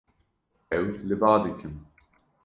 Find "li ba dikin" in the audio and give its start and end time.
1.07-1.75